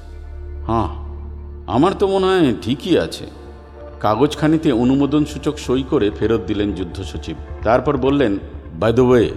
হ্যাঁ 0.67 0.87
আমার 1.67 1.93
তো 1.99 2.07
মনে 2.07 2.25
হয় 2.25 2.53
ঠিকই 2.61 2.97
আছে। 2.99 3.25
কাগজখানিতে 3.99 4.71
অনুমোদন 4.71 5.25
সূচক 5.25 5.57
সই 5.57 5.83
করে 5.89 6.11
ফেরত 6.19 6.41
দিলেন 6.47 6.71
যুদ্ধ 6.73 7.01
সচিব। 7.01 7.35
তারপর 7.63 7.97
বললেন 7.97 8.37
বাই 8.73 8.93
দ্য 8.93 9.01
ওয়ে 9.01 9.31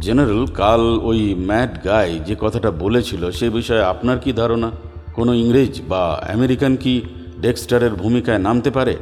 জেনারেল 0.00 0.46
কাল 0.46 1.00
ওই 1.02 1.34
ম্যাট 1.34 1.84
গাই 1.84 2.18
যে 2.26 2.36
কথাটা 2.40 2.70
বলেছিল 2.70 3.30
সে 3.30 3.50
বিষয়ে 3.50 3.82
আপনার 3.82 4.18
কি 4.18 4.32
ধারণা? 4.32 4.70
কোনো 5.14 5.34
ইংরেজ 5.34 5.82
বা 5.88 6.24
আমেরিকান 6.34 6.76
কি 6.76 7.00
ডেক্সটারের 7.40 7.90
ভূমিকায় 7.90 8.38
নামতে 8.38 8.70
পারে? 8.70 8.96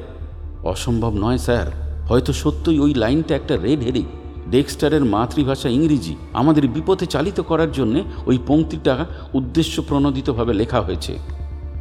অসম্ভব 0.64 1.12
নয়, 1.14 1.38
স্যার। 1.38 1.81
হয়তো 2.12 2.32
সত্যই 2.32 2.78
ওই 2.78 2.94
লাইনটা 2.94 3.34
একটা 3.34 3.56
রেড 3.56 3.80
হেরিং 3.80 4.04
ডেক্সটারের 4.50 5.04
মাতৃভাষা 5.04 5.68
ইংরেজি। 5.68 6.16
আমাদের 6.32 6.68
বিপথে 6.68 7.06
চালিত 7.06 7.40
করার 7.40 7.72
জন্য 7.72 8.04
ওই 8.26 8.38
পংক্তিটা 8.46 9.06
উদ্দেশ্য 9.34 9.82
প্রণোদিতভাবে 9.82 10.54
লেখা 10.54 10.80
হয়েছে। 10.80 11.18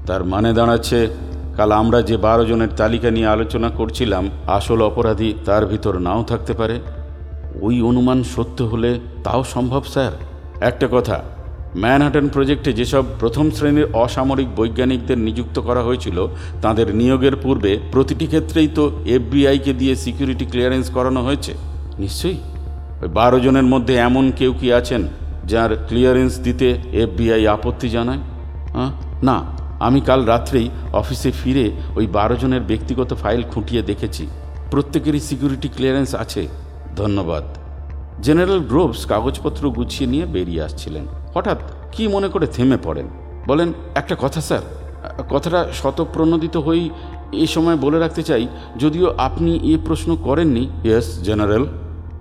তার 0.05 0.25
মানে 0.25 0.53
দাঁড়াচ্ছে 0.53 1.07
কাল 1.57 1.71
আমরা 1.71 2.01
যে 2.01 2.17
বারো 2.17 2.45
জনের 2.45 2.71
তালিকা 2.77 3.09
নিয়ে 3.11 3.27
আলোচনা 3.27 3.69
করছিলাম 3.69 4.29
আসল 4.47 4.81
অপরাধী 4.81 5.33
তার 5.45 5.65
ভিতর 5.65 5.99
নাও 5.99 6.23
থাকতে 6.23 6.53
পারে। 6.53 6.79
ওই 7.61 7.81
অনুমান 7.81 8.23
সত্য 8.23 8.63
হলে 8.63 8.99
তাও 9.23 9.43
সম্ভব 9.43 9.83
স্যার। 9.83 10.11
একটা 10.61 10.87
কথা 10.91 11.21
ম্যানহাটন 11.75 12.27
প্রজেক্টে 12.27 12.73
যেসব 12.73 13.03
প্রথম 13.19 13.51
শ্রেণির 13.51 13.85
অসামরিক 13.93 14.55
বৈজ্ঞানিকদের 14.55 15.17
নিযুক্ত 15.17 15.59
করা 15.59 15.83
হয়েছিল 15.83 16.27
তাদের 16.61 16.95
নিয়োগের 16.95 17.35
পূর্বে 17.35 17.79
প্রতিটি 17.91 18.25
ক্ষেত্রেই 18.27 18.67
তো 18.67 18.91
এফবিআইকে 19.05 19.73
দিয়ে 19.73 19.95
সিকিউরিটি 19.95 20.45
ক্লিয়ারেন্স 20.45 20.89
করানো 20.89 21.23
হয়েছে। 21.23 21.53
নিশ্চয়ই। 21.99 22.37
ওই 23.01 23.07
বারো 23.07 23.39
জনের 23.39 23.63
মধ্যে 23.63 23.95
এমন 23.95 24.31
কেউ 24.31 24.53
কি 24.59 24.73
আছেন 24.73 25.07
যার 25.45 25.85
ক্লিয়ারেন্স 25.87 26.39
দিতে 26.39 26.77
এফবিআই 26.93 27.47
আপত্তি 27.47 27.89
জানায়? 27.89 28.19
না 29.23 29.43
আমি 29.79 30.01
কাল 30.01 30.25
রাত্রেই 30.25 30.69
অফিসে 30.93 31.31
ফিরে 31.43 31.71
ওই 31.95 32.07
বারো 32.07 32.35
জনের 32.35 32.61
ব্যক্তিগত 32.61 33.13
ফাইল 33.13 33.43
খুঁটিয়ে 33.43 33.81
দেখেছি। 33.81 34.27
প্রত্যেকেরই 34.71 35.19
সিকিউরিটি 35.19 35.67
ক্লিয়ারেন্স 35.67 36.15
আছে। 36.15 36.47
ধন্যবাদ। 36.95 37.43
জেনারেল 38.21 38.59
গ্রোভস 38.59 39.05
কাগজপত্র 39.05 39.69
গুছিয়ে 39.69 40.09
নিয়ে 40.09 40.25
বেরিয়ে 40.25 40.63
আসছিলেন। 40.63 41.05
হঠাৎ 41.33 41.57
কি 41.91 42.07
মনে 42.07 42.29
করে 42.29 42.47
থেমে 42.47 42.77
পড়েন? 42.83 43.07
বলেন 43.47 43.73
একটা 43.95 44.15
কথা 44.21 44.41
স্যার 44.41 44.61
কথাটা 45.29 45.67
শতপ্রণোদিত 45.73 46.57
হয়েই 46.57 46.89
এ 47.31 47.47
সময় 47.47 47.77
বলে 47.77 47.99
রাখতে 47.99 48.23
চাই 48.23 48.47
যদিও 48.79 49.13
আপনি 49.17 49.73
এ 49.73 49.77
প্রশ্ন 49.85 50.15
করেননি। 50.15 50.69
Yes 50.83 51.21
general. 51.23 51.65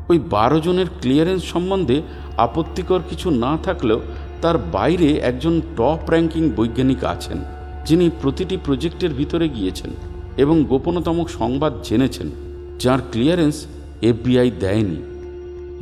ওই 0.09 0.19
বারো 0.19 0.61
জনের 0.61 0.87
ক্লিয়ারেন্স 1.01 1.45
সম্বন্ধে 1.45 2.03
আপত্তিকর 2.37 3.01
কিছু 3.11 3.31
না 3.31 3.59
থাকলেও 3.63 4.01
তার 4.43 4.59
বাইরে 4.59 5.09
একজন 5.19 5.61
টপ 5.77 5.99
র্যাঙ্কিং 6.11 6.51
বৈজ্ঞানিক 6.57 7.05
আছেন 7.05 7.39
যিনি 7.87 8.11
প্রতিটি 8.23 8.57
প্রজেক্টের 8.65 9.11
ভিতরে 9.11 9.49
গিয়েছেন 9.49 9.91
এবং 10.37 10.65
গোপনতম 10.65 11.25
সংবাদ 11.27 11.73
জেনেছেন 11.83 12.31
যার 12.79 12.99
ক্লিয়ারেন্স 13.11 13.67
এফবিআই 14.03 14.51
দেয়নি। 14.51 14.99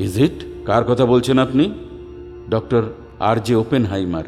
Is 0.05 0.19
it? 0.19 0.67
কার 0.67 0.85
কথা 0.85 1.07
বলছেন 1.07 1.39
আপনি? 1.39 1.65
ডক্টর 2.51 2.83
আর 3.21 3.37
জে 3.45 3.55
ওপেন 3.55 3.85
হাইমার 3.85 4.25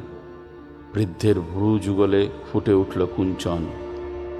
বৃদ্ধের 0.94 1.40
ভ্রু 1.40 1.78
যুগলে 1.78 2.28
ফুটে 2.52 2.72
উঠল 2.72 3.06
কুঞ্চন। 3.16 3.66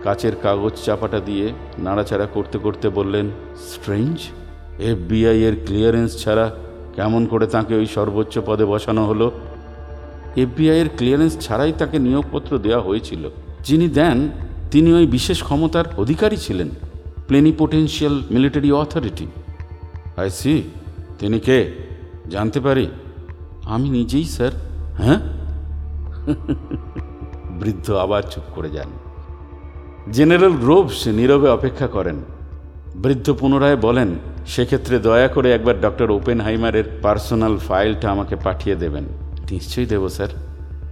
কাচের 0.02 0.37
কাগজ 0.37 0.73
চাপাটা 0.85 1.21
দিয়ে 1.21 1.52
নাড়াচাড়া 1.78 2.26
করতে 2.26 2.59
করতে 2.59 2.88
বললেন, 2.88 3.30
স্ট্রেঞ্জ, 3.57 4.21
এফবিআই 4.80 5.42
এর 5.42 5.57
ক্লিয়ারেন্স 5.66 6.23
ছাড়া 6.23 6.57
কেমন 6.97 7.26
করে 7.26 7.47
তাকে 7.47 7.75
ওই 7.75 7.87
সর্বোচ্চ 7.87 8.38
পদে 8.47 8.64
বসানো 8.64 9.07
হলো? 9.07 9.33
এফবিআই 10.37 10.78
এর 10.80 10.88
ক্লিয়ারেন্স 10.97 11.38
ছাড়াই 11.38 11.73
তাকে 11.78 11.99
নিয়োগপত্র 11.99 12.59
দেওয়া 12.59 12.80
হয়েছিল। 12.80 13.30
যিনি 13.64 13.88
দেন, 13.88 14.28
তিনি 14.71 14.92
ওই 14.92 15.07
বিশেষ 15.07 15.42
ক্ষমতার 15.42 15.85
অধিকারী 15.97 16.37
ছিলেন 16.37 16.69
plenipotential 17.28 18.23
military 18.30 18.73
authority. 18.73 19.26
I 20.16 20.30
see, 20.30 20.62
তিনি 21.19 21.40
কে? 21.40 21.73
জানতে 22.30 22.61
পারি? 22.61 22.87
আমি 23.71 23.91
নিজেই 23.91 24.25
স্যার। 24.25 24.50
হ্যাঁ? 24.99 25.21
বৃদ্ধ 27.61 27.91
আবার 27.91 28.23
চুপ 28.23 28.45
করে 28.55 28.71
যান। 28.71 28.89
জেনারেল 30.12 30.53
গ্রোভস 30.53 31.07
নীরবে 31.07 31.49
অপেক্ষা 31.49 31.87
করেন। 31.87 32.17
বৃদ্ধ 32.97 33.33
পুনরায় 33.33 33.77
বলেন 33.77 34.09
সেক্ষেত্রে 34.47 34.99
দয়া 34.99 35.29
করে 35.29 35.53
একবার 35.53 35.81
ডক্টর 35.81 36.11
ওপেন 36.11 36.41
হাইমারের 36.41 36.85
পার্সোনাল 37.03 37.59
ফাইলটা 37.59 38.11
আমাকে 38.11 38.37
পাঠিয়ে 38.37 38.77
দেবেন। 38.77 39.05
নিশ্চয়ই 39.50 39.87
দেব 39.87 40.09
স্যার। 40.09 40.29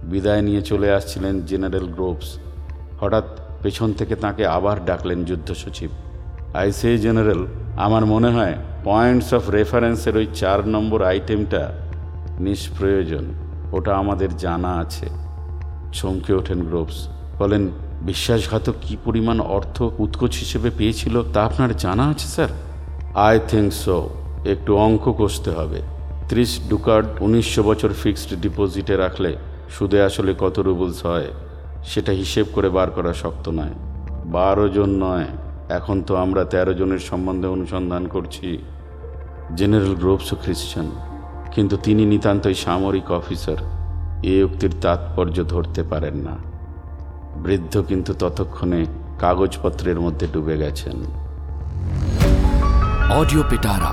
বিদায় 0.03 0.41
নিয়ে 0.41 0.61
চলে 0.61 0.91
আসছিলেন 0.91 1.41
জেনারেল 1.41 1.85
গ্রোভস। 1.85 2.39
হঠাৎ 3.01 3.39
পেছন 3.63 3.93
থেকে 3.93 4.15
তাকে 4.15 4.47
আবার 4.47 4.85
ডাকলেন 4.85 5.25
যুদ্ধ 5.25 5.53
সচিব। 5.53 5.89
আই 6.53 6.71
সে 6.71 6.97
জেনারেল 6.97 7.45
আমার 7.77 8.05
মনে 8.05 8.27
হয় 8.27 8.55
পয়েন্টস 8.83 9.33
অফ 9.33 9.49
রেফারেন্সের 9.49 10.17
ওই 10.17 10.27
চার 10.33 10.67
নম্বর 10.67 11.01
আইটেমটা 11.01 11.88
নিষ্প্রয়োজন। 12.39 13.25
ওটা 13.71 13.95
আমাদের 13.95 14.37
জানা 14.37 14.73
আছে। 14.73 15.05
চমকে 15.93 16.33
ওঠেন 16.33 16.63
গ্রোভস। 16.63 17.07
বলেন, 17.39 17.67
বিশ্বাসঘাতক 18.01 18.73
কি 18.81 18.97
পরিমাণ 19.05 19.41
অর্থ 19.41 19.81
উৎকোচ 19.99 20.39
হিসেবে 20.39 20.71
পেয়েছিল 20.77 21.23
তা 21.33 21.45
আপনার 21.45 21.77
জানা 21.77 22.07
আছে, 22.07 22.27
স্যার? 22.27 22.49
I 23.15 23.39
think 23.47 23.73
so. 23.73 24.09
একটু 24.45 24.75
অঙ্ক 24.75 25.13
কষতে 25.17 25.51
হবে। 25.51 25.81
ত্রিশ 26.29 26.59
ডুকার্ড 26.69 27.07
উনিশশো 27.21 27.63
বছর 27.63 27.89
ফিক্সড 28.03 28.35
ডিপোজিটে 28.41 28.95
রাখলে 28.95 29.37
সুদে 29.69 30.01
আসলে 30.01 30.35
কত 30.39 30.59
রুবলস 30.59 31.05
হয়, 31.05 31.27
সেটা 31.83 32.11
হিসেব 32.11 32.45
করে 32.53 32.69
বার 32.69 32.91
করা 32.91 33.13
শক্ত 33.13 33.49
নয়। 33.49 33.73
বারো 34.25 34.69
জন 34.69 34.89
নয়। 34.89 35.25
এখন 35.69 36.01
তো 36.01 36.15
আমরা 36.15 36.43
তেরো 36.43 36.73
জনের 36.73 36.99
সম্বন্ধে 36.99 37.47
অনুসন্ধান 37.47 38.07
করছি। 38.07 38.57
জেনারেল 39.55 39.95
গ্রোভসও 39.95 40.35
খ্রিশ্চান 40.35 40.91
কিন্তু 41.54 41.74
তিনি 41.76 42.02
নিতান্তই 42.06 42.56
সামরিক 42.56 43.08
অফিসার 43.10 43.58
এ 44.24 44.34
উক্তির 44.44 44.72
তাৎপর্য 44.80 45.36
ধরতে 45.44 45.82
পারেন 45.82 46.16
না 46.16 46.34
বৃদ্ধ 47.36 47.74
কিন্তু 47.80 48.12
ততক্ষণে 48.14 48.80
কাগজপত্রের 49.18 49.98
মধ্যে 50.00 50.26
ডুবে 50.26 50.56
গেছেন 50.58 50.98
ऑडियो 53.10 53.42
पिटारा 53.42 53.92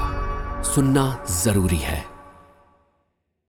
सुनना 0.63 1.05
जरूरी 1.43 1.77
है 1.77 1.99